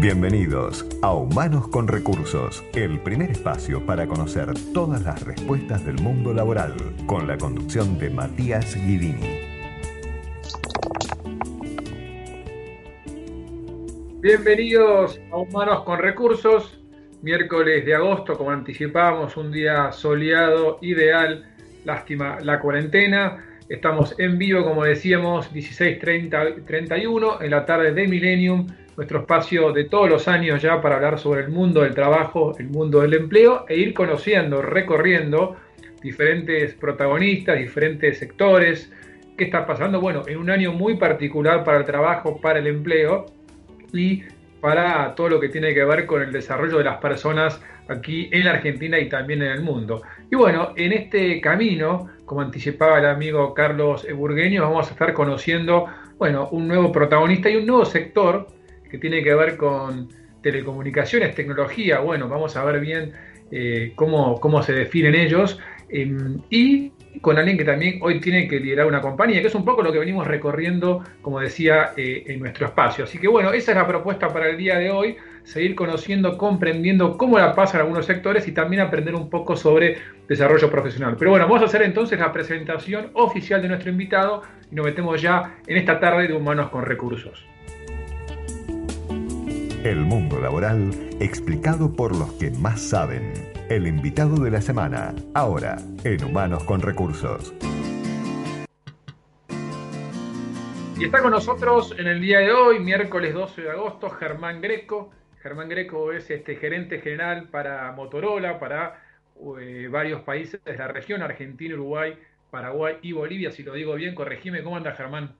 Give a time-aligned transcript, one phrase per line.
[0.00, 6.32] Bienvenidos a Humanos con Recursos, el primer espacio para conocer todas las respuestas del mundo
[6.32, 6.72] laboral,
[7.04, 9.40] con la conducción de Matías Guidini.
[14.22, 16.80] Bienvenidos a Humanos con Recursos,
[17.20, 21.44] miércoles de agosto, como anticipábamos, un día soleado, ideal,
[21.84, 23.44] lástima la cuarentena.
[23.68, 28.66] Estamos en vivo, como decíamos, 16.31 en la tarde de Millennium
[29.00, 32.68] nuestro espacio de todos los años ya para hablar sobre el mundo del trabajo, el
[32.68, 35.56] mundo del empleo e ir conociendo, recorriendo
[36.02, 38.92] diferentes protagonistas, diferentes sectores,
[39.38, 43.24] qué está pasando, bueno, en un año muy particular para el trabajo, para el empleo
[43.90, 44.22] y
[44.60, 48.44] para todo lo que tiene que ver con el desarrollo de las personas aquí en
[48.44, 50.02] la Argentina y también en el mundo.
[50.30, 55.86] Y bueno, en este camino, como anticipaba el amigo Carlos Burgueño, vamos a estar conociendo,
[56.18, 58.59] bueno, un nuevo protagonista y un nuevo sector
[58.90, 60.08] que tiene que ver con
[60.42, 63.12] telecomunicaciones, tecnología, bueno, vamos a ver bien
[63.50, 68.60] eh, cómo, cómo, se definen ellos, em, y con alguien que también hoy tiene que
[68.60, 72.38] liderar una compañía, que es un poco lo que venimos recorriendo, como decía, eh, en
[72.38, 73.04] nuestro espacio.
[73.04, 77.18] Así que bueno, esa es la propuesta para el día de hoy, seguir conociendo, comprendiendo
[77.18, 81.16] cómo la pasan algunos sectores y también aprender un poco sobre desarrollo profesional.
[81.18, 85.20] Pero bueno, vamos a hacer entonces la presentación oficial de nuestro invitado y nos metemos
[85.20, 87.44] ya en esta tarde de Humanos con Recursos.
[89.82, 93.32] El mundo laboral explicado por los que más saben.
[93.70, 97.54] El invitado de la semana, ahora en Humanos con Recursos.
[100.98, 105.12] Y está con nosotros en el día de hoy, miércoles 12 de agosto, Germán Greco.
[105.42, 109.02] Germán Greco es este gerente general para Motorola, para
[109.58, 112.18] eh, varios países de la región, Argentina, Uruguay,
[112.50, 113.50] Paraguay y Bolivia.
[113.50, 114.62] Si lo digo bien, corregime.
[114.62, 115.34] ¿Cómo anda Germán?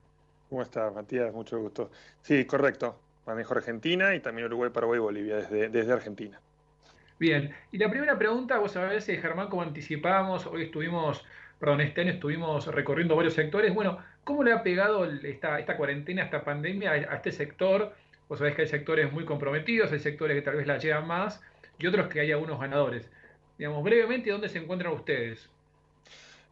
[0.48, 1.30] ¿Cómo está, Matías?
[1.34, 1.90] Mucho gusto.
[2.22, 6.40] Sí, correcto manejo Argentina y también Uruguay, Paraguay y Bolivia, desde, desde Argentina.
[7.20, 11.22] Bien, y la primera pregunta, vos sabés, eh, Germán, como anticipábamos, hoy estuvimos,
[11.58, 13.74] perdón, este año estuvimos recorriendo varios sectores.
[13.74, 17.94] Bueno, ¿cómo le ha pegado esta, esta cuarentena, esta pandemia a, este sector?
[18.26, 21.42] Vos sabés que hay sectores muy comprometidos, hay sectores que tal vez la llevan más
[21.78, 23.10] y otros que hay algunos ganadores.
[23.58, 25.50] Digamos, brevemente, ¿dónde se encuentran ustedes?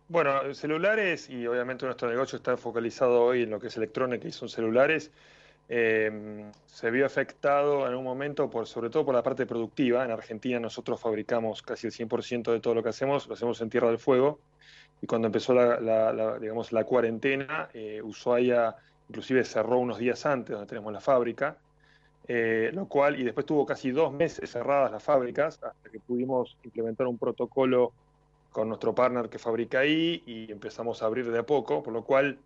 [0.08, 4.32] Bueno, celulares y obviamente nuestro negocio está focalizado hoy en lo que es electrónica y
[4.32, 5.10] son celulares.
[5.70, 10.04] Em, se vio afectado en un momento, por, sobre todo por la parte productiva.
[10.04, 13.68] En Argentina nosotros fabricamos casi el 100% de todo lo que hacemos, lo hacemos en
[13.68, 14.40] Tierra del Fuego.
[15.02, 18.74] Y cuando empezó la, digamos, la cuarentena, eh, Ushuaia
[19.08, 21.58] inclusive cerró unos días antes, donde tenemos la fábrica.
[22.26, 26.58] Eh, lo cual, y después tuvo casi dos meses cerradas las fábricas, hasta que pudimos
[26.62, 27.92] implementar un protocolo
[28.50, 32.04] con nuestro partner que fabrica ahí y empezamos a abrir de a poco, por lo
[32.04, 32.38] cual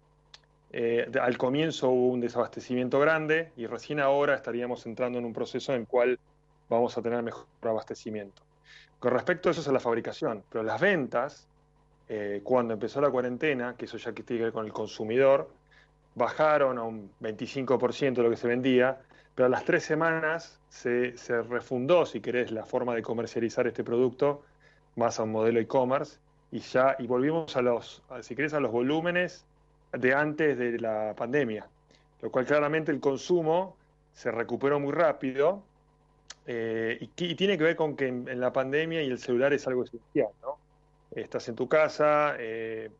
[0.74, 5.74] eh, al comienzo hubo un desabastecimiento grande y recién ahora estaríamos entrando en un proceso
[5.74, 6.18] en el cual
[6.70, 8.42] vamos a tener mejor abastecimiento.
[8.98, 11.46] Con respecto a eso es a la fabricación, pero las ventas,
[12.08, 15.50] eh, cuando empezó la cuarentena, que eso ya que tiene que ver con el consumidor,
[16.14, 18.98] bajaron a un 25% de lo que se vendía,
[19.34, 21.14] pero a las tres semanas se,
[21.50, 24.42] refundó, si querés, la forma de comercializar este producto
[24.96, 26.18] más a un modelo e-commerce
[26.50, 29.46] y ya y volvimos a los, si querés, a los volúmenes
[29.92, 31.66] de antes de la pandemia,
[32.20, 33.76] lo cual claramente el consumo
[34.12, 35.62] se recuperó muy rápido
[36.46, 39.84] eh, y, tiene que ver con que en, la pandemia y el celular es algo
[39.84, 40.58] esencial, ¿no?
[41.10, 42.90] Estás en tu casa, eh,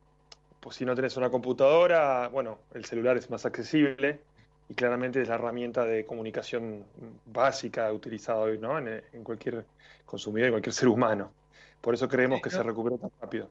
[0.61, 4.21] pues si no tenés una computadora, bueno, el celular es más accesible
[4.69, 6.85] y claramente es la herramienta de comunicación
[7.27, 8.79] básica utilizada hoy, ¿no?
[8.79, 9.65] En, en cualquier
[10.05, 11.33] consumidor, en cualquier ser humano.
[11.81, 13.49] Por eso creemos que se recuperó tan rápido.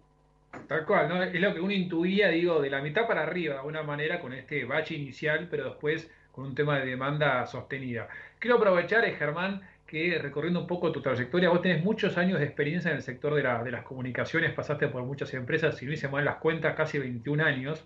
[0.67, 1.23] Tal cual, ¿no?
[1.23, 4.33] Es lo que uno intuía, digo, de la mitad para arriba, de alguna manera, con
[4.33, 8.07] este bache inicial, pero después con un tema de demanda sostenida.
[8.39, 12.45] Quiero aprovechar, eh, Germán, que recorriendo un poco tu trayectoria, vos tenés muchos años de
[12.45, 16.07] experiencia en el sector de, de las comunicaciones, pasaste por muchas empresas, si no hice
[16.07, 17.83] mal las cuentas, casi 21 años.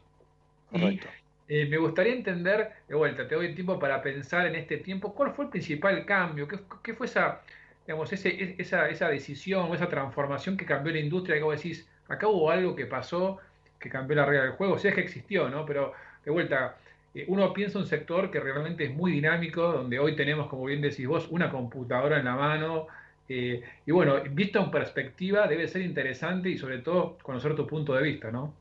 [0.71, 1.07] Correcto.
[1.47, 5.13] Y eh, me gustaría entender, de vuelta, te doy tiempo para pensar en este tiempo,
[5.13, 6.47] ¿cuál fue el principal cambio?
[6.47, 7.41] ¿Qué, qué fue esa,
[7.85, 11.87] digamos, ese, esa, esa decisión o esa transformación que cambió la industria que vos decís,
[12.07, 13.39] acá hubo algo que pasó
[13.79, 15.65] que cambió la regla del juego, si es que existió, ¿no?
[15.65, 15.93] Pero
[16.23, 16.77] de vuelta,
[17.13, 20.81] eh, uno piensa un sector que realmente es muy dinámico, donde hoy tenemos, como bien
[20.81, 22.87] decís vos, una computadora en la mano.
[23.29, 27.93] Eh, y bueno, visto en perspectiva, debe ser interesante y sobre todo conocer tu punto
[27.93, 28.53] de vista, ¿no?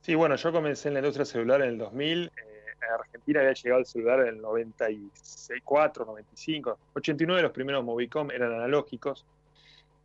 [0.00, 2.24] Sí, bueno, yo comencé en la industria celular en el 2000.
[2.24, 6.78] Eh, en Argentina había llegado el celular en el 94, 95.
[6.94, 9.24] 89 los primeros Movicom eran analógicos.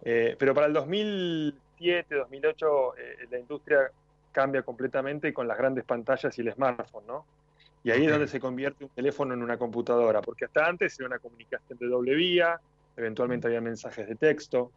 [0.02, 3.92] pero para el 2000 2008, eh, la industria
[4.32, 7.26] cambia completamente con las grandes pantallas y el smartphone, ¿no?
[7.84, 11.08] Y ahí es donde se convierte un teléfono en una computadora, porque hasta antes era
[11.08, 12.60] una comunicación de doble vía,
[12.98, 14.72] eventualmente había mensajes de texto,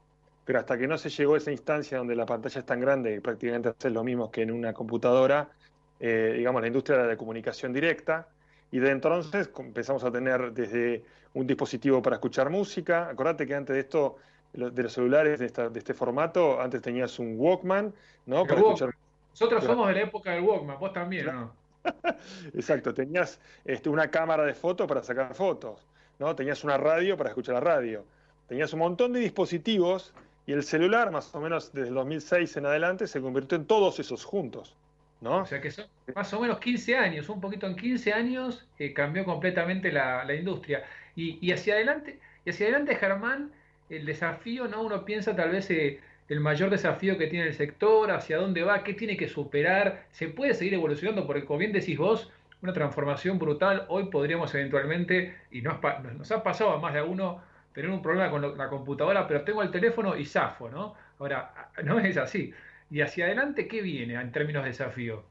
[0.45, 3.17] pero hasta que no se llegó a esa instancia donde la pantalla es tan grande
[3.17, 5.51] y prácticamente haces lo mismo que en una computadora,
[5.99, 8.29] eh, digamos, la industria de comunicación directa,
[8.71, 13.75] y de entonces empezamos a tener desde un dispositivo para escuchar música, acordate que antes
[13.75, 14.17] de esto,
[14.53, 17.93] de los celulares de, este formato, antes tenías un Walkman,
[18.27, 18.45] ¿no?
[18.45, 18.95] Para escuchar...
[19.31, 21.53] Nosotros somos de la época del Walkman, vos también, ¿no?
[22.55, 25.87] Exacto, tenías este, una cámara de fotos para sacar fotos,
[26.19, 26.35] ¿no?
[26.37, 28.05] Tenías una radio para escuchar la radio,
[28.47, 30.13] tenías un montón de dispositivos
[30.47, 33.99] y el celular, más o menos desde el 2006 en adelante, se convirtió en todos
[34.01, 34.77] esos juntos.
[35.23, 35.39] ¿no?
[35.39, 38.93] O sea que son más o menos 15 años, un poquito en 15 años eh,
[38.93, 40.85] cambió completamente la, industria.
[41.15, 43.53] Y, hacia adelante, y hacia adelante, Germán,
[43.97, 44.83] el desafío, ¿no?
[44.83, 48.83] Uno piensa tal vez eh, el mayor desafío que tiene el sector, hacia dónde va,
[48.85, 53.39] qué tiene que superar, se puede seguir evolucionando, porque como bien decís vos, una transformación
[53.39, 55.77] brutal, hoy podríamos eventualmente, y nos,
[56.17, 57.43] nos ha pasado a más de uno,
[57.75, 60.95] tener un problema con la computadora, pero tengo el teléfono y zafo, ¿no?
[61.19, 62.53] Ahora, no es así.
[62.91, 65.25] ¿Y hacia adelante qué viene en términos de desafío?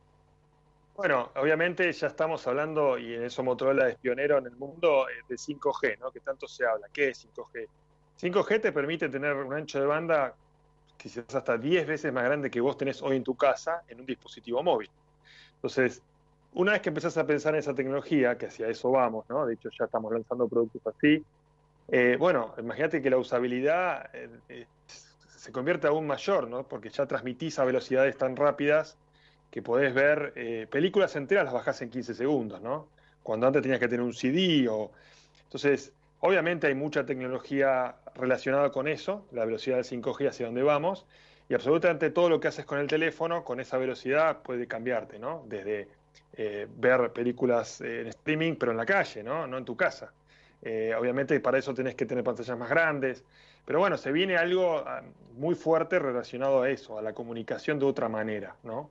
[0.96, 5.24] Bueno, obviamente ya estamos hablando, y en eso Motorola es pionero en el mundo, eh,
[5.28, 6.12] de 5G, ¿no?
[6.12, 6.88] Que tanto se habla.
[6.92, 7.68] ¿Qué es 5G?
[8.22, 10.36] 5G te permite tener un ancho de banda
[10.98, 14.06] quizás hasta 10 veces más grande que vos tenés hoy en tu casa en un
[14.06, 14.90] dispositivo móvil.
[15.56, 16.02] Entonces,
[16.54, 19.46] una vez que empezás a pensar en esa tecnología, que hacia eso vamos, ¿no?
[19.46, 21.24] De hecho, ya estamos lanzando productos así,
[21.88, 24.66] eh, bueno, imagínate que la usabilidad eh,
[25.28, 26.68] se convierte aún mayor, ¿no?
[26.68, 28.98] Porque ya transmitís a velocidades tan rápidas
[29.50, 32.88] que podés ver eh, películas enteras, las bajás en 15 segundos, ¿no?
[33.24, 34.92] Cuando antes tenías que tener un CD o...
[35.44, 41.06] Entonces, obviamente hay mucha tecnología relacionada con eso, la velocidad del 5G hacia donde vamos,
[41.50, 45.44] y absolutamente todo lo que haces con el teléfono, con esa velocidad, puede cambiarte, ¿no?
[45.48, 45.90] Desde
[46.78, 49.46] ver películas en streaming, pero en la calle, ¿no?
[49.48, 50.14] No en tu casa.
[50.64, 53.24] Eh, obviamente para eso tenés que tener pantallas más grandes.
[53.66, 55.02] Pero bueno, se viene algo ah,
[55.36, 58.90] muy fuerte relacionado a eso, a la comunicación de otra manera, ¿no?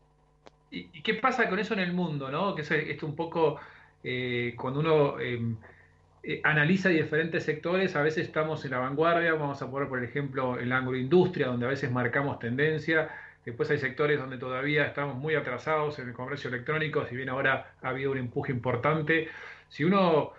[0.70, 2.54] ¿Y, qué pasa con eso en el mundo, no?
[2.54, 3.58] Que es un poco
[4.04, 5.56] eh, cuando uno em,
[6.22, 10.58] eh, analiza diferentes sectores, a veces estamos en la vanguardia, vamos a poner por ejemplo
[10.58, 13.10] en la agroindustria, donde a veces marcamos tendencia,
[13.44, 17.74] después hay sectores donde todavía estamos muy atrasados en el comercio electrónico, si bien ahora
[17.82, 19.28] ha habido un empuje importante.
[19.68, 20.32] Si uno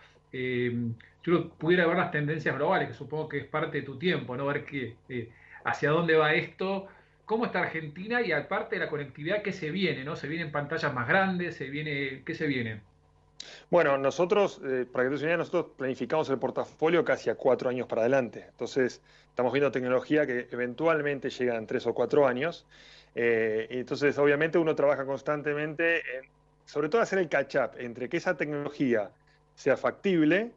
[1.24, 4.48] yo pudiera ver las tendencias globales, que supongo que es parte de tu tiempo, ¿no?
[4.48, 5.30] Ver qué, eh,
[5.64, 6.88] hacia dónde va esto,
[7.26, 10.16] cómo está Argentina y aparte de la conectividad, ¿qué se viene, ¿no?
[10.16, 11.56] ¿Se vienen pantallas más grandes?
[11.56, 12.82] ¿Se viene, ¿Qué se viene?
[13.70, 17.88] Bueno, nosotros, eh, para que te una nosotros planificamos el portafolio casi a cuatro años
[17.88, 18.46] para adelante.
[18.50, 22.66] Entonces, estamos viendo tecnología que eventualmente llega en tres o cuatro años.
[23.16, 26.30] Eh, entonces, obviamente, uno trabaja constantemente en,
[26.66, 29.12] sobre todo, hacer el catch-up entre que esa tecnología
[29.56, 30.52] sea factible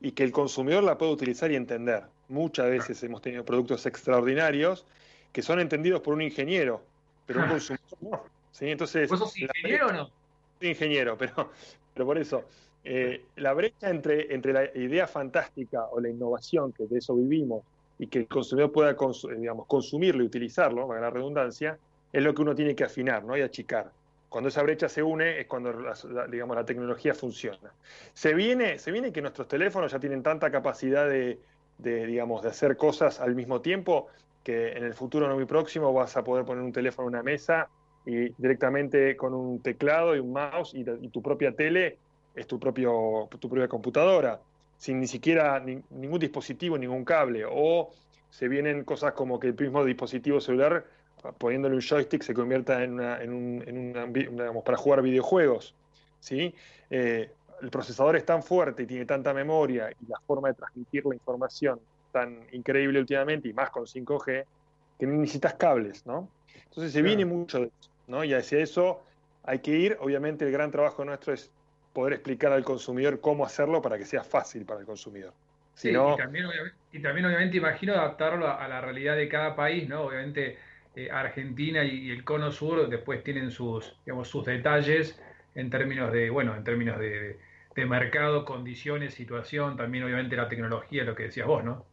[0.00, 2.04] y que el consumidor la pueda utilizar y entender.
[2.28, 4.86] Muchas veces hemos tenido productos extraordinarios
[5.32, 6.82] que son entendidos por un ingeniero,
[7.26, 8.24] pero un consumidor no.
[8.52, 8.70] ¿sí?
[8.70, 10.10] Entonces, ¿Vos sos ingeniero o no?
[10.58, 11.50] Soy ingeniero, pero,
[11.96, 12.44] pero por eso,
[12.84, 17.64] eh, la brecha entre, entre la idea fantástica o la innovación, que de eso vivimos,
[17.98, 18.94] y que el consumidor pueda
[19.38, 21.78] digamos, consumirlo y utilizarlo, para la redundancia,
[22.12, 23.34] es lo que uno tiene que afinar ¿no?
[23.34, 23.90] y achicar.
[24.28, 25.94] Cuando esa brecha se une es cuando la,
[26.26, 27.72] digamos, la tecnología funciona.
[28.12, 31.38] Se viene, se viene que nuestros teléfonos ya tienen tanta capacidad de,
[31.78, 34.08] digamos, de hacer cosas al mismo tiempo
[34.44, 37.22] que en el futuro no muy próximo vas a poder poner un teléfono en una
[37.22, 37.70] mesa
[38.06, 41.98] y directamente con un teclado y un mouse y, tu propia tele
[42.34, 44.40] es tu, propio, tu propia computadora,
[44.78, 47.44] sin ni siquiera ningún dispositivo, ningún cable.
[47.50, 47.90] O
[48.30, 50.84] se vienen cosas como que el mismo dispositivo celular
[51.38, 55.74] poniéndole un joystick se convierta en, un, para jugar videojuegos.
[56.20, 56.54] ¿sí?
[56.90, 57.30] Eh,
[57.62, 61.14] el procesador es tan fuerte y tiene tanta memoria y la forma de transmitir la
[61.14, 61.80] información
[62.12, 64.44] tan increíble últimamente y más con 5G
[64.98, 66.28] que necesitas cables, ¿no?
[66.64, 68.24] Entonces se viene mucho de eso, ¿no?
[68.24, 69.04] Y hacia eso
[69.42, 69.96] hay que ir.
[70.00, 71.50] Obviamente el gran trabajo nuestro es
[71.92, 75.32] poder explicar al consumidor cómo hacerlo para que sea fácil para el consumidor.
[75.74, 76.46] sí, y, también,
[76.92, 80.02] y, también, obviamente imagino adaptarlo a, a, la realidad de cada país, ¿no?
[80.02, 80.58] Obviamente
[80.96, 85.20] eh, Argentina y, el Cono Sur después tienen sus, digamos, sus detalles
[85.54, 87.38] en términos de, bueno, en términos de,
[87.86, 91.84] mercado, condiciones, situación, también obviamente la tecnología, lo que decías vos, ¿no?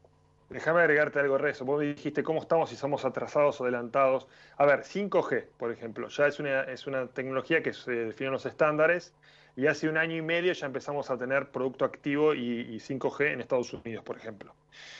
[0.53, 1.65] Déjame agregarte algo, Rezo.
[1.65, 4.27] Vos dijiste cómo estamos, si somos atrasados o adelantados.
[4.57, 8.45] A ver, 5G, por ejemplo, ya es una, es una tecnología que se define los
[8.45, 9.15] estándares
[9.55, 13.33] y hace un año y medio ya empezamos a tener producto activo y, y 5G
[13.33, 14.53] en Estados Unidos, por ejemplo.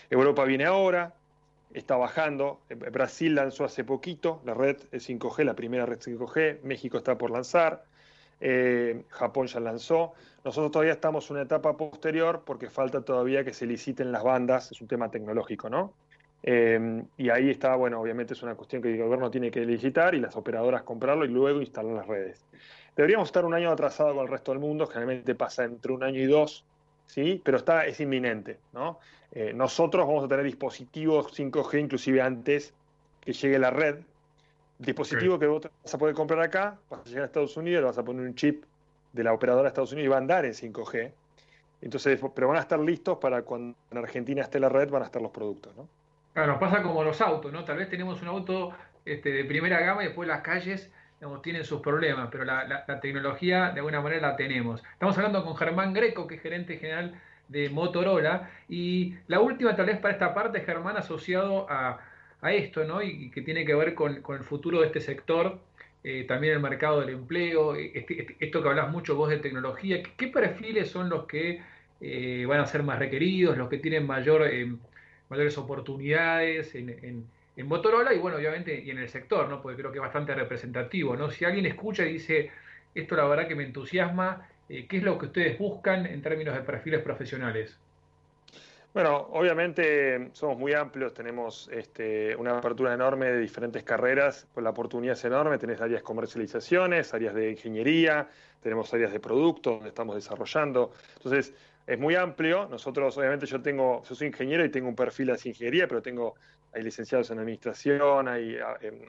[0.09, 1.13] Europa viene ahora,
[1.75, 2.59] está bajando.
[2.69, 6.61] Eh, Brasil lanzó hace poquito la red 5G, la primera red 5G.
[6.63, 7.85] México está por lanzar.
[8.45, 10.11] Eh, Japón ya lanzó.
[10.43, 14.69] Nosotros todavía estamos en una etapa posterior porque falta todavía que se liciten las bandas,
[14.69, 15.93] es un tema tecnológico, ¿no?
[16.43, 20.13] Eh, y ahí está, bueno, obviamente es una cuestión que el gobierno tiene que licitar
[20.13, 22.45] y las operadoras comprarlo y luego instalar las redes.
[22.97, 26.19] Deberíamos estar un año atrasado con el resto del mundo, generalmente pasa entre un año
[26.19, 26.65] y dos,
[27.05, 27.41] ¿sí?
[27.45, 28.99] Pero está, es inminente, ¿no?
[29.31, 32.73] Eh, nosotros vamos a tener dispositivos 5G inclusive antes
[33.21, 33.99] que llegue la red.
[34.79, 37.97] Dispositivo que vos vas a poder comprar acá, vas a llegar a Estados Unidos, vas
[37.97, 38.65] a poner un chip
[39.13, 41.11] de la operadora de Estados Unidos y va a andar en 5G.
[41.81, 45.05] Entonces, pero van a estar listos para cuando en Argentina esté la red, van a
[45.05, 45.87] estar los productos, ¿no?
[46.33, 47.63] Claro, pasa como los autos, ¿no?
[47.63, 48.71] Tal vez tenemos un auto
[49.05, 50.89] este, de primera gama y después las calles
[51.19, 54.83] digamos, tienen sus problemas, pero la, la, tecnología de alguna manera la tenemos.
[54.93, 59.85] Estamos hablando con Germán Greco, que es gerente general de Motorola, y la última tal
[59.85, 61.99] vez para esta parte, Germán, asociado a,
[62.43, 63.01] a esto, ¿no?
[63.01, 65.59] Y, que tiene que ver con, con, el futuro de este sector,
[66.03, 70.03] eh, también el mercado del empleo, este, este, esto que hablas mucho vos de tecnología,
[70.17, 71.61] ¿qué, perfiles son los que
[72.01, 74.47] eh, van a ser más requeridos, los que tienen mayor...
[74.47, 74.71] Eh,
[75.33, 77.27] mayores oportunidades en,
[77.65, 79.61] Motorola y bueno, obviamente y en el sector, ¿no?
[79.61, 81.29] Porque creo que es bastante representativo, ¿no?
[81.29, 82.51] Si alguien escucha y dice,
[82.95, 86.55] esto la verdad que me entusiasma, eh, ¿qué es lo que ustedes buscan en términos
[86.55, 87.77] de perfiles profesionales?
[88.93, 94.69] Bueno, obviamente somos muy amplios, tenemos este, una apertura enorme de diferentes carreras, pues la
[94.69, 98.29] oportunidad es enorme, tenés áreas de comercializaciones, áreas de ingeniería,
[98.61, 100.91] tenemos áreas de productos donde estamos desarrollando.
[101.15, 101.55] Entonces,
[101.87, 102.67] es muy amplio.
[102.69, 106.35] Nosotros, obviamente, yo tengo, yo soy ingeniero y tengo un perfil de ingeniería, pero tengo,
[106.71, 108.59] hay licenciados en administración, hay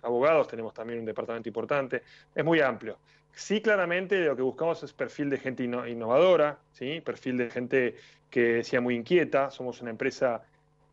[0.02, 2.02] abogados, tenemos también un departamento importante.
[2.34, 2.98] Es muy amplio.
[3.34, 7.00] Sí, claramente lo que buscamos es perfil de gente innovadora, ¿sí?
[7.00, 7.96] perfil de gente
[8.30, 9.50] que sea muy inquieta.
[9.50, 10.42] Somos una empresa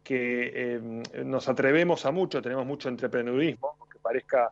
[0.03, 4.51] que em, nos atrevemos a mucho, tenemos mucho emprendedurismo, aunque parezca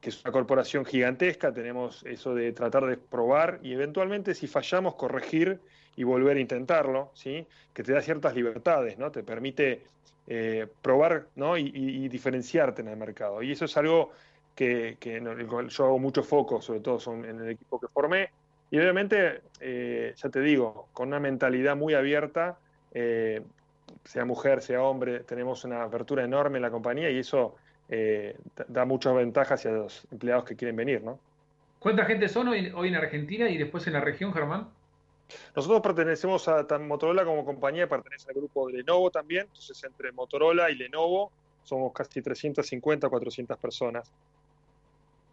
[0.00, 4.94] que es una corporación gigantesca, tenemos eso de tratar de probar y eventualmente si fallamos
[4.94, 5.60] corregir
[5.96, 7.46] y volver a intentarlo, ¿sí?
[7.72, 9.10] que te da ciertas libertades, ¿no?
[9.10, 9.82] te permite
[10.30, 11.56] eh, probar ¿no?
[11.56, 13.42] Y, diferenciarte en el mercado.
[13.42, 14.12] Y eso es algo
[14.58, 15.22] que,
[15.68, 18.30] yo hago mucho foco, sobre todo son en el equipo que formé,
[18.70, 22.58] y obviamente, eh, ya te digo, con una mentalidad muy abierta,
[22.92, 23.42] eh,
[24.04, 27.56] sea mujer, sea hombre, tenemos una apertura enorme en la compañía y eso
[28.68, 31.18] da muchas ventajas a los empleados que quieren venir, ¿no?
[31.78, 34.68] ¿Cuánta gente son hoy, hoy en Argentina y después en la región, Germán?
[35.56, 40.70] Nosotros pertenecemos a Motorola como compañía, pertenece al grupo de Lenovo también, entonces entre Motorola
[40.70, 41.32] y Lenovo
[41.68, 44.10] somos casi 350, 400 personas.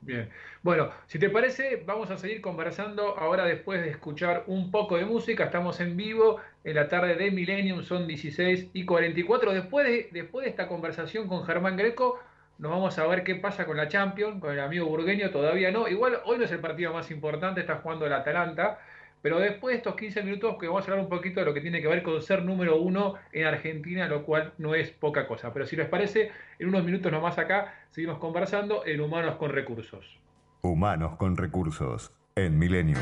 [0.06, 0.30] Bien,
[0.62, 5.06] bueno, si te parece, vamos a seguir conversando ahora después de escuchar un poco de
[5.06, 5.46] música.
[5.46, 9.52] Estamos en vivo en la tarde de Millennium, son 16 y 44.
[9.52, 12.20] Después de, después de esta conversación con Germán Greco,
[12.60, 15.88] nos vamos a ver qué pasa con la Champions, con el amigo burgueño, todavía no.
[15.88, 18.78] Igual hoy no es el partido más importante, está jugando el Atalanta.
[19.26, 21.60] Pero después de estos 15 minutos que vamos a hablar un poquito de lo que
[21.60, 25.52] tiene que ver con ser número uno en Argentina, lo cual no es poca cosa.
[25.52, 26.30] Pero si les parece,
[26.60, 30.20] en unos minutos nomás acá seguimos conversando en Humanos con Recursos.
[30.62, 33.00] Humanos con Recursos, en Millennium.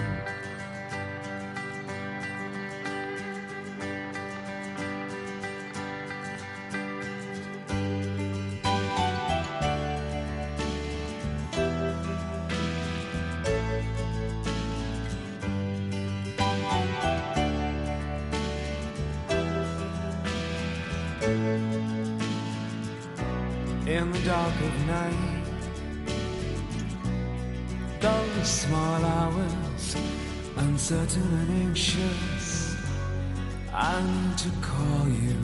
[33.75, 35.35] And to call you.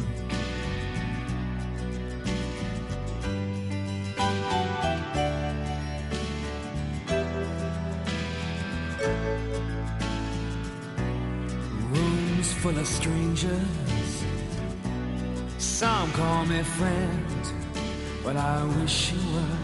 [11.89, 14.23] Rooms full of strangers,
[15.57, 17.53] some call me friend,
[18.23, 19.57] but I wish you were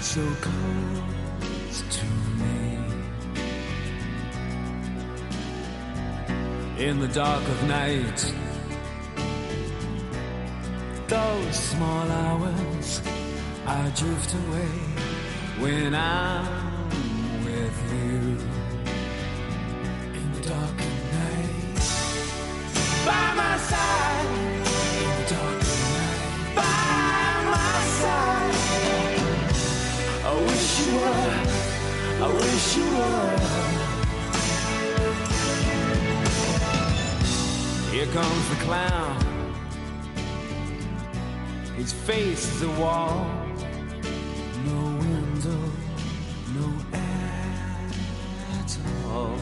[0.00, 2.19] so close to me.
[6.80, 8.34] In the dark of night.
[11.08, 13.02] Those small hours
[13.66, 14.72] I drift away
[15.58, 16.88] when I'm
[17.44, 18.38] with you.
[20.20, 21.76] In the dark of night,
[23.04, 24.26] by my side.
[25.02, 26.20] In the dark of night,
[26.56, 26.62] by
[27.56, 28.54] my side.
[30.24, 31.40] I wish you were.
[32.24, 33.39] I wish you were.
[38.00, 39.20] Here comes the clown.
[41.76, 43.26] His face is a wall.
[44.64, 45.60] No window,
[46.56, 47.90] no air
[48.58, 49.36] at all.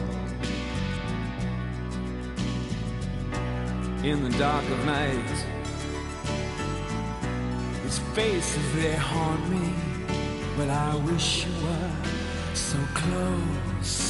[4.03, 5.37] In the dark of night,
[7.83, 9.73] his faces they haunt me,
[10.57, 11.91] but I wish you were
[12.53, 14.08] so close.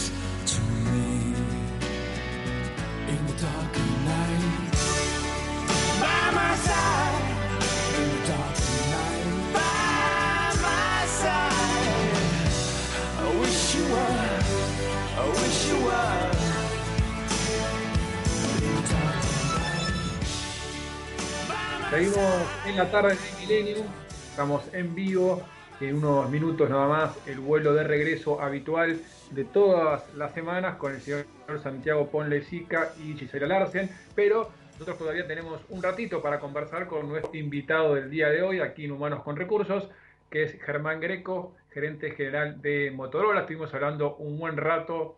[21.90, 23.88] Seguimos en la tarde de Millennium,
[24.30, 25.42] estamos en vivo,
[25.82, 30.94] en unos minutos nada más, el vuelo de regreso habitual de todas las semanas con
[30.94, 31.26] el señor
[31.64, 37.36] Santiago Ponlecica y Gisela Larsen, pero nosotros todavía tenemos un ratito para conversar con nuestro
[37.36, 39.90] invitado del día de hoy, aquí en Humanos con Recursos,
[40.30, 43.42] que es Germán Greco, gerente general de Motorola.
[43.42, 45.18] Estuvimos hablando un buen rato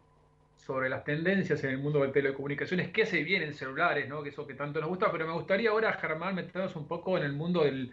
[0.65, 4.21] sobre las tendencias en el mundo de telecomunicaciones, qué se viene en celulares, ¿no?
[4.21, 7.23] que eso que tanto nos gusta, pero me gustaría ahora, Germán, meternos un poco en
[7.23, 7.91] el mundo del,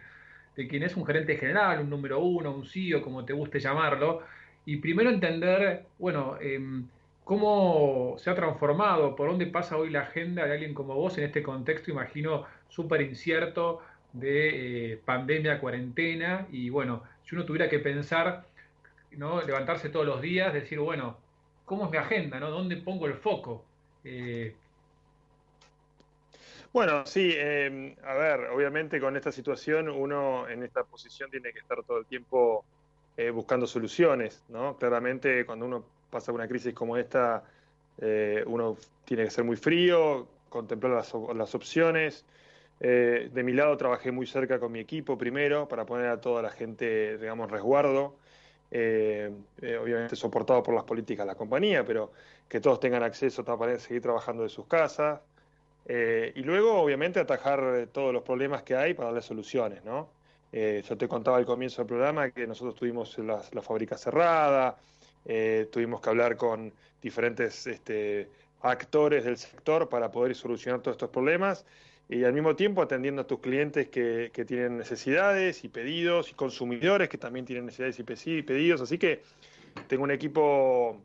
[0.55, 4.23] de quien es un gerente general, un número uno, un CEO, como te guste llamarlo,
[4.67, 6.87] y primero entender, bueno, em,
[7.25, 11.25] cómo se ha transformado, por dónde pasa hoy la agenda de alguien como vos en
[11.25, 13.81] este contexto, imagino, súper incierto
[14.13, 18.45] de eh, pandemia, cuarentena, y bueno, si uno tuviera que pensar,
[19.13, 19.43] ¿no?
[19.43, 21.17] levantarse todos los días, decir, bueno,
[21.69, 22.41] ¿cómo es mi agenda?
[22.41, 22.51] ¿no?
[22.51, 23.65] ¿Dónde pongo el foco?
[24.03, 24.55] Eh,
[26.73, 31.61] Bueno, sí, eh, a ver, obviamente con esta situación uno en esta posición tiene que
[31.61, 32.65] estar todo el tiempo
[33.17, 34.77] eh, buscando soluciones, ¿no?
[34.77, 37.43] Claramente cuando uno pasa una crisis como esta,
[38.01, 42.25] eh, uno tiene que ser muy frío, contemplar las, las opciones.
[42.81, 46.51] De mi lado trabajé muy cerca con mi equipo primero para poner a toda la
[46.51, 48.15] gente, digamos, resguardo.
[48.71, 49.31] Eh,
[49.63, 52.13] eh, obviamente soportado por las políticas de la compañía, pero
[52.49, 55.21] que todos tengan acceso para seguir trabajando de sus casas.
[55.87, 60.11] Eh, y luego, obviamente, atajar todos los problemas que hay para darle soluciones, ¿no?
[60.51, 64.79] Yo te contaba al comienzo del programa que nosotros tuvimos las- la fábrica cerrada,
[65.71, 68.31] tuvimos que hablar con diferentes este,
[68.63, 71.67] actores del sector para poder solucionar todos estos problemas
[72.09, 76.35] y al mismo tiempo atendiendo a tus clientes que, que tienen necesidades y pedidos y
[76.35, 78.81] consumidores que también tienen necesidades y pe- y pedidos.
[78.81, 79.23] Así que
[79.89, 81.01] tengo un equipo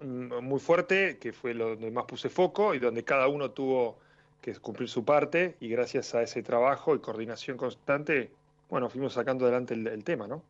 [0.00, 3.98] mm, muy fuerte, que fue lo donde más puse foco y donde cada uno tuvo
[4.42, 8.30] que cumplir su parte y gracias a ese trabajo y coordinación constante,
[8.68, 10.42] bueno, fuimos sacando adelante el, tema, ¿no?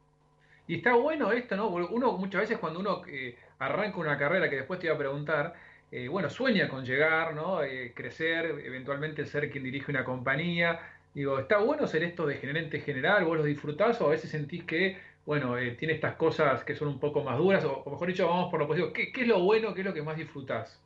[0.66, 1.68] Y está bueno esto, ¿no?
[1.68, 5.54] Uno muchas veces cuando uno eh, arranca una carrera, que después te iba a preguntar,
[5.94, 7.62] eh, bueno, sueña con llegar, ¿no?
[7.62, 10.80] Eh, crecer, eventualmente ser quien dirige una compañía.
[11.12, 13.26] Digo, ¿está bueno ser esto de general?
[13.26, 16.88] ¿Vos lo disfrutás o a veces sentís que, bueno, eh, tiene estas cosas que son
[16.88, 17.62] un poco más duras?
[17.66, 18.90] O, mejor dicho, vamos por lo positivo.
[18.90, 19.74] ¿Qué, qué es lo bueno?
[19.74, 20.80] ¿Qué es lo que más disfrutás?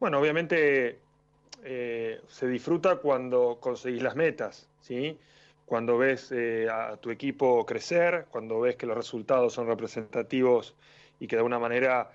[0.00, 0.98] Bueno, obviamente
[1.62, 5.18] se disfruta cuando conseguís las metas, ¿sí?
[5.64, 6.32] Cuando ves
[6.70, 10.76] a tu equipo crecer, cuando ves que los resultados son representativos
[11.18, 12.10] y que de alguna manera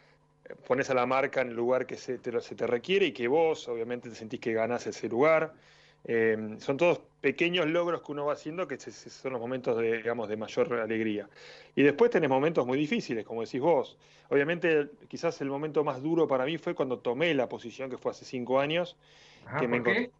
[0.55, 3.27] pones a la marca en el lugar que se te, se te requiere y que
[3.27, 5.55] vos obviamente te sentís que ganás ese lugar.
[6.03, 9.77] Eh, son todos pequeños logros que uno va haciendo que se- se- son los momentos
[9.77, 11.29] de, digamos, de mayor alegría.
[11.75, 13.99] Y después tenés momentos muy difíciles, como decís vos.
[14.29, 18.11] Obviamente, quizás el momento más duro para mí fue cuando tomé la posición, que fue
[18.11, 18.97] hace cinco años,
[19.45, 19.91] Ajá, que me ¿por qué?
[19.91, 20.11] encontré,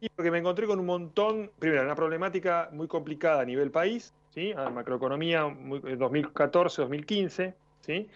[0.00, 4.14] y porque me encontré con un montón, primero, una problemática muy complicada a nivel país,
[4.30, 4.52] ¿sí?
[4.56, 8.08] A macroeconomía muy- eh, 2014-2015, ¿sí?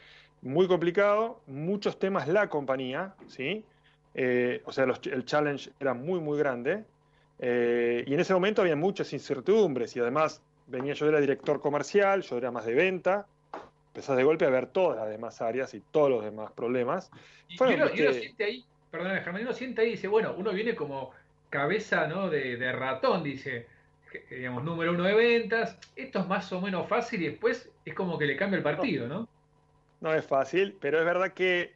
[0.42, 3.64] Muy complicado, muchos temas la compañía, ¿sí?
[4.14, 6.84] Eh, o sea, los- el challenge era muy, muy grande.
[7.42, 12.20] eh, y en ese momento había muchas incertidumbres y además venía yo era director comercial,
[12.20, 13.26] yo era más de venta.
[13.94, 17.10] Empezás de golpe a ver todas las demás áreas y todos los demás problemas.
[17.48, 21.12] Y, uno, siente ahí, perdón, Germán, uno siente ahí y dice, bueno, uno viene como
[21.48, 22.28] cabeza, ¿no?
[22.28, 23.68] de, de ratón, dice,
[24.30, 28.18] digamos, número uno de ventas, esto es más o menos fácil y después es como
[28.18, 29.29] que le cambia el partido, ¿no?
[30.00, 31.74] No es fácil, pero es verdad que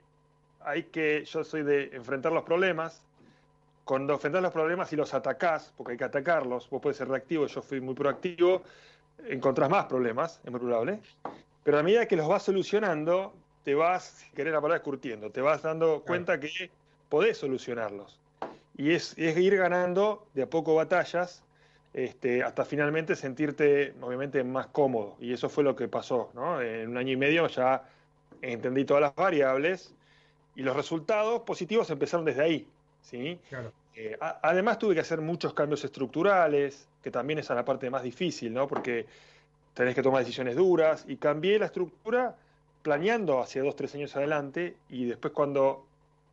[0.61, 3.03] hay que, yo soy de enfrentar los problemas.
[3.85, 7.47] Cuando enfrentás los problemas y los atacás, porque hay que atacarlos, vos puedes ser reactivo,
[7.47, 8.63] yo fui muy proactivo,
[9.29, 11.01] encontrás más problemas, es muy probable.
[11.63, 15.43] Pero a medida que los vas solucionando, te vas, si querés la palabra, curtiendo, te
[15.43, 16.71] vas dando cuenta que
[17.11, 18.19] podés solucionarlos.
[18.77, 21.43] Y es, es ir ganando de a poco batallas
[21.93, 25.17] este, hasta finalmente sentirte, obviamente, más cómodo.
[25.21, 26.61] Y eso fue lo que pasó, ¿no?
[26.61, 27.85] En un año y medio ya
[28.53, 29.95] entendí todas las variables
[30.55, 32.69] y los resultados positivos empezaron desde ahí,
[33.03, 33.41] ¿sí?
[33.49, 33.73] Claro.
[33.95, 38.03] Eh, a- además tuve que hacer muchos cambios estructurales, que también es la parte más
[38.03, 38.67] difícil, ¿no?
[38.67, 39.07] Porque
[39.75, 42.37] tenés que tomar decisiones duras y cambié la estructura
[42.83, 45.87] planeando hacia dos, tres años adelante y después cuando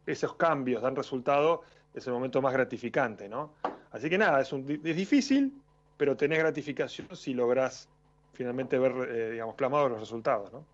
[0.06, 1.62] esos cambios dan resultado,
[1.93, 3.54] es el momento más gratificante, ¿no?
[3.91, 5.54] Así que nada, es, un, es difícil,
[5.97, 7.88] pero tenés gratificación si lográs
[8.34, 10.65] finalmente ver, eh, digamos, plamados los resultados, ¿no?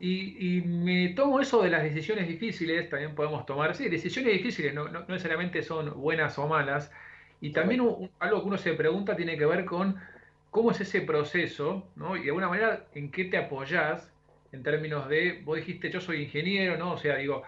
[0.00, 4.72] Y, y, me tomo eso de las decisiones difíciles, también podemos tomar, sí, decisiones difíciles,
[4.72, 6.90] no, no, no necesariamente son buenas o malas,
[7.42, 9.96] y también un, algo que uno se pregunta tiene que ver con
[10.50, 12.16] cómo es ese proceso, ¿no?
[12.16, 14.10] Y de alguna manera, ¿en qué te apoyás
[14.52, 16.92] en términos de, vos dijiste, yo soy ingeniero, ¿no?
[16.92, 17.42] O sea, digo,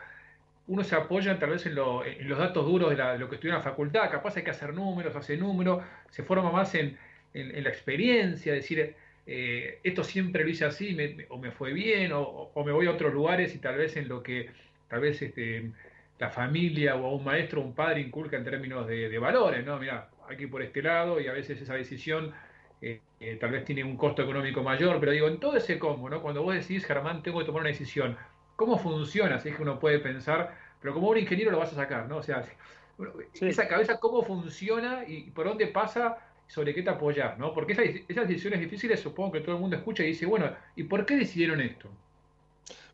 [0.67, 3.29] uno se apoya tal vez en, lo, en los datos duros de, la, de, lo
[3.31, 6.75] que estudió en la facultad, capaz hay que hacer números, hace números, se forma más
[6.75, 6.99] en,
[7.35, 8.95] en, en la experiencia, decir,
[9.27, 12.87] eh, esto siempre lo hice así, me, o me fue bien, o, o, me voy
[12.87, 14.51] a otros lugares y tal vez en lo que
[14.89, 15.71] tal vez este,
[16.19, 19.79] la familia o un maestro o un padre inculca en términos de, de valores, ¿no?
[19.79, 20.09] Mira,
[20.39, 22.33] ir por este lado y a veces esa decisión
[22.81, 26.11] eh, eh, tal vez tiene un costo económico mayor, pero digo, en todo ese combo,
[26.11, 26.21] ¿no?
[26.21, 28.17] Cuando vos decís, Germán, tengo que tomar una decisión,
[28.57, 29.39] ¿cómo funciona?
[29.39, 32.19] Si es que uno puede pensar, pero como un ingeniero lo vas a sacar, ¿no?
[32.19, 33.47] O sea, sí.
[33.47, 36.19] esa cabeza, ¿cómo funciona y por dónde pasa?
[36.53, 37.55] Sobre qué te apoyar, ¿no?
[37.55, 41.07] Porque esas, decisiones difíciles supongo que todo el mundo escucha y dice, bueno, ¿y por
[41.07, 41.89] qué decidieron esto?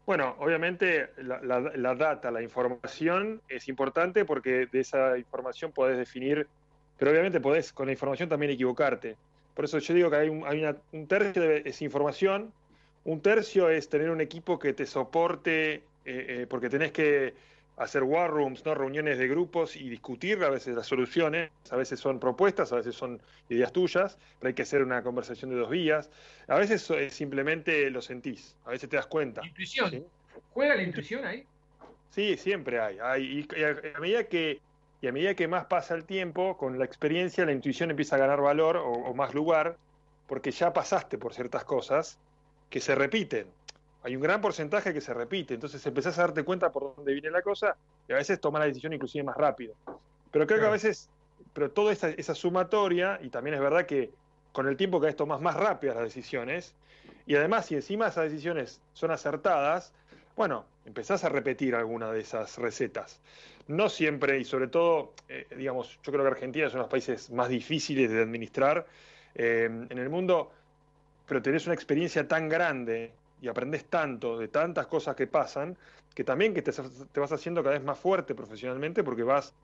[0.06, 6.46] Bueno, obviamente la, data, la información es importante porque de esa información podés definir,
[6.96, 9.16] pero obviamente podés con la información también equivocarte.
[9.54, 12.52] Por eso yo digo que hay un tercio de, es información,
[13.02, 17.34] un tercio es tener un equipo que te soporte, eh, eh, porque tenés que
[17.78, 18.74] hacer war rooms, ¿no?
[18.74, 22.94] reuniones de grupos y discutir a veces las soluciones, a veces son propuestas, a veces
[22.94, 26.10] son ideas tuyas, pero hay que hacer una conversación de dos vías,
[26.48, 29.46] a veces simplemente lo sentís, a veces te das cuenta.
[29.46, 29.90] Intuición.
[29.90, 30.04] ¿sí?
[30.50, 31.44] ¿Juega la intuición ahí?
[32.10, 32.98] Sí, siempre hay.
[33.00, 34.60] hay y, a, a, medida que,
[35.00, 38.18] y a medida que más pasa el tiempo, con la experiencia, la intuición empieza a
[38.18, 39.76] ganar valor o, o más lugar,
[40.26, 42.18] porque ya pasaste por ciertas cosas
[42.70, 43.46] que se repiten
[44.02, 47.30] hay un gran porcentaje que se repite, entonces empezás a darte cuenta por dónde viene
[47.30, 47.76] la cosa
[48.08, 49.74] y a veces tomar la decisión inclusive más rápido.
[50.30, 51.08] Pero creo que a veces,
[51.52, 54.12] pero toda esa, esa, sumatoria, y también es verdad que
[54.52, 56.74] con el tiempo cada vez tomas más rápidas las decisiones,
[57.26, 59.92] y además si encima esas decisiones son acertadas,
[60.36, 63.20] bueno, empezás a repetir alguna de esas recetas.
[63.66, 66.90] No siempre, y sobre todo, eh, digamos, yo creo que Argentina es uno de los
[66.90, 68.86] países más difíciles de administrar
[69.34, 70.52] eh, en el mundo,
[71.26, 75.76] pero tenés una experiencia tan grande y aprendes tanto de tantas cosas que pasan,
[76.14, 79.54] que también que te, te, vas haciendo cada vez más fuerte profesionalmente porque vas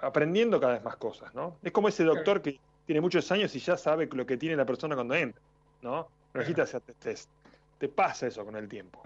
[0.00, 1.56] aprendiendo cada vez más cosas, ¿no?
[1.62, 4.64] Es como ese doctor que tiene muchos años y ya sabe lo que tiene la
[4.64, 5.40] persona cuando entra,
[5.82, 6.08] ¿no?
[6.34, 7.28] No necesitas hacer test.
[7.78, 9.02] Te pasa eso con el tiempo.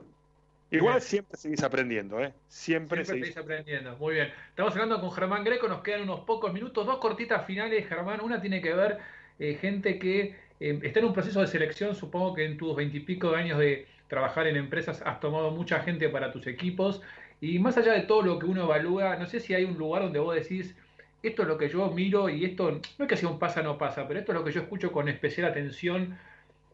[0.70, 2.32] Igual siempre seguís aprendiendo, ¿eh?
[2.48, 3.24] Siempre, siempre seguís...
[3.26, 3.96] seguís aprendiendo.
[3.96, 4.32] Muy bien.
[4.48, 8.20] Estamos hablando con Germán Greco, nos quedan unos pocos minutos, dos cortitas finales, Germán.
[8.20, 8.98] Una tiene que ver
[9.38, 13.30] eh, gente que eh, está en un proceso de selección, supongo que en tus veintipico
[13.30, 17.02] de años de, trabajar en empresas, has tomado mucha gente para tus equipos
[17.40, 20.02] y más allá de todo lo que uno evalúa, no sé si hay un lugar
[20.02, 20.74] donde vos decís,
[21.22, 23.78] esto es lo que yo miro y esto no es que sea un pasa no
[23.78, 26.18] pasa, pero esto es lo que yo escucho con especial atención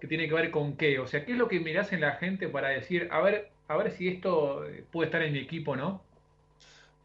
[0.00, 2.12] que tiene que ver con qué, o sea, qué es lo que mirás en la
[2.12, 6.02] gente para decir, a ver, a ver si esto puede estar en mi equipo, ¿no?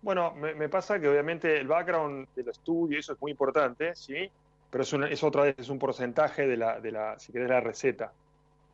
[0.01, 4.29] Bueno, me, me pasa que obviamente el background del estudio, eso es muy importante, ¿sí?
[4.69, 7.49] Pero es, una, es otra vez, es un porcentaje de la, de la, si querés,
[7.49, 8.11] la receta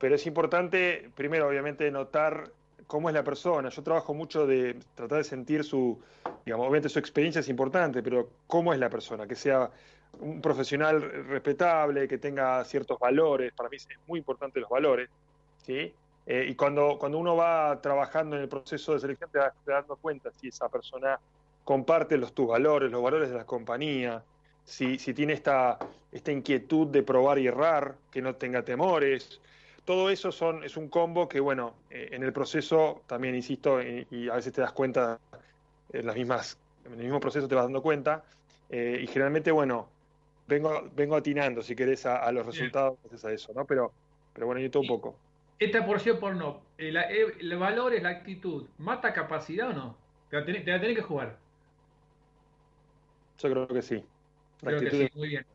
[0.03, 2.51] pero es importante, primero, obviamente, notar
[2.87, 3.69] cómo es la persona.
[3.69, 5.97] Yo trabajo mucho de tratar de sentir su,
[6.43, 9.71] digamos, obviamente su experiencia es importante, pero cómo es la persona, que sea
[10.19, 15.09] un profesional respetable, que tenga ciertos valores, para mí es muy importante los valores,
[15.65, 15.93] ¿sí?
[16.25, 19.95] Eh, y cuando, cuando uno va trabajando en el proceso de selección te vas dando
[19.95, 21.17] cuenta si esa persona
[21.63, 24.21] comparte los, tus valores, los valores de la compañía,
[24.65, 25.79] si, si tiene esta,
[26.11, 29.39] esta inquietud de probar y errar, que no tenga temores,
[29.85, 34.07] todo eso son, es un combo que, bueno, eh, en el proceso también, insisto, y,
[34.11, 35.19] y, a veces te das cuenta,
[35.91, 38.23] en, las mismas, en el mismo proceso te vas dando cuenta,
[38.69, 39.89] eh, y generalmente, bueno,
[40.47, 43.65] vengo, vengo atinando, si querés, a, a los resultados gracias a eso, ¿no?
[43.65, 43.91] Pero,
[44.33, 45.15] pero bueno, yo todo un poco.
[45.59, 49.97] Esta porción por no, el, el, valor es la actitud, ¿mata capacidad o no?
[50.29, 51.37] Te la tenés, te la tenés que jugar.
[53.39, 54.03] Yo creo que sí.
[54.61, 55.45] La creo actitud que sí, muy bien.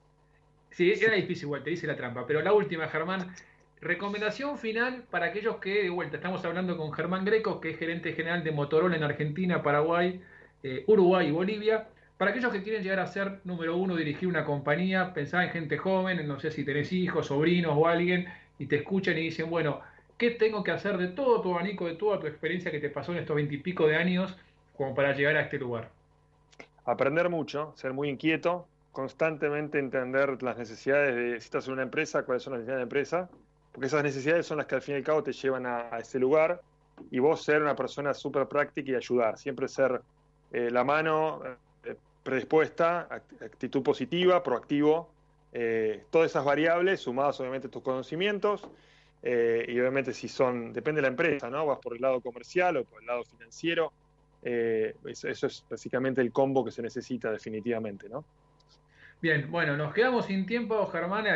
[0.70, 3.34] Sí, era difícil igual, te dice la trampa, pero la última, Germán,
[3.80, 8.12] Recomendación final para aquellos que, de vuelta, estamos hablando con Germán Greco, que es gerente
[8.12, 10.20] general de Motorola en Argentina, Paraguay,
[10.64, 11.86] eh, Uruguay y Bolivia.
[12.16, 15.78] Para aquellos que quieren llegar a ser número uno, dirigir una compañía, pensá en gente
[15.78, 18.26] joven, no sé si tenés hijos, sobrinos o alguien,
[18.58, 19.80] y te escuchan y dicen, bueno,
[20.16, 23.12] ¿qué tengo que hacer de todo tu abanico, de toda tu experiencia que te pasó
[23.12, 24.36] en estos veintipico de años,
[24.76, 25.90] como para llegar a este lugar?
[26.84, 32.24] Aprender mucho, ser muy inquieto, constantemente entender las necesidades de, si estás en una empresa,
[32.24, 33.30] cuáles son las necesidades de la empresa,
[33.78, 36.18] porque esas necesidades son las que al fin y al cabo te llevan a, ese
[36.18, 36.60] lugar
[37.12, 40.02] y vos ser una persona súper práctica y ayudar, siempre ser
[40.50, 41.40] eh, la mano,
[41.84, 43.06] eh, predispuesta,
[43.40, 45.08] actitud positiva, proactivo,
[45.52, 48.68] eh, todas esas variables sumadas obviamente a tus conocimientos
[49.22, 51.64] eh, y obviamente si son, depende de la empresa, ¿no?
[51.64, 53.92] Vas por el lado comercial o por el lado financiero,
[54.42, 58.24] eso, eso, es básicamente el combo que se necesita definitivamente, ¿no?
[59.22, 61.26] Bien, bueno, nos quedamos sin tiempo, Germán.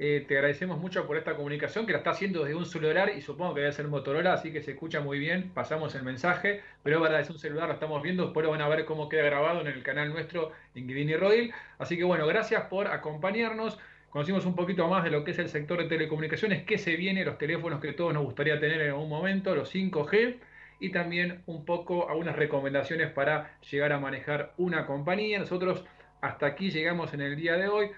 [0.00, 3.20] Eh, te agradecemos mucho por esta comunicación que la está haciendo desde un celular y
[3.20, 5.50] supongo que debe ser Motorola, así que se escucha muy bien.
[5.52, 8.24] Pasamos el mensaje, pero verdad, es un celular, lo estamos viendo.
[8.24, 11.52] Después van a ver cómo queda grabado en el canal nuestro en Guidini Rodil.
[11.78, 13.78] Así que bueno, gracias por acompañarnos.
[14.10, 17.24] Conocimos un poquito más de lo que es el sector de telecomunicaciones, qué se viene,
[17.24, 20.36] los teléfonos que todos nos gustaría tener en algún momento, los 5G
[20.80, 25.40] y también un poco algunas recomendaciones para llegar a manejar una compañía.
[25.40, 25.84] Nosotros
[26.20, 27.90] hasta aquí llegamos en el día de hoy.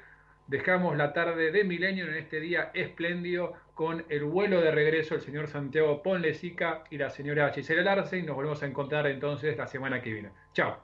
[0.50, 5.20] Dejamos la tarde de Milenio en este día espléndido con el vuelo de regreso el
[5.20, 9.68] señor Santiago Ponlesica y la señora Gisela Larce y nos volvemos a encontrar entonces la
[9.68, 10.30] semana que viene.
[10.52, 10.76] Chao.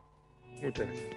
[0.62, 1.16] Muchas gracias.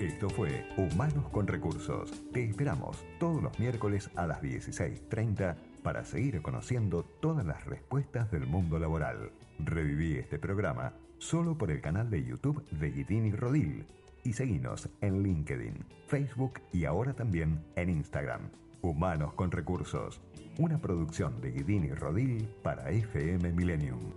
[0.00, 2.10] Esto fue Humanos con Recursos.
[2.32, 5.54] Te esperamos todos los miércoles a las 16.30
[5.84, 9.30] para seguir conociendo todas las respuestas del mundo laboral.
[9.60, 13.86] Reviví este programa solo por el canal de YouTube de Guidini Rodil
[14.24, 18.50] y seguinos en LinkedIn, Facebook y ahora también en Instagram.
[18.82, 20.20] Humanos con Recursos,
[20.58, 24.14] una producción de Guidini Rodil para FM Millennium.